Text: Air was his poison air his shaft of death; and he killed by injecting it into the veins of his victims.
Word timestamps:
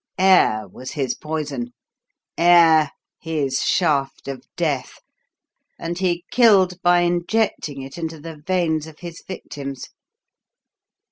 Air 0.17 0.67
was 0.67 0.93
his 0.93 1.13
poison 1.13 1.73
air 2.35 2.89
his 3.21 3.61
shaft 3.61 4.27
of 4.27 4.43
death; 4.57 4.97
and 5.77 5.99
he 5.99 6.25
killed 6.31 6.81
by 6.81 7.01
injecting 7.01 7.83
it 7.83 7.99
into 7.99 8.19
the 8.19 8.37
veins 8.47 8.87
of 8.87 8.97
his 9.01 9.21
victims. 9.27 9.89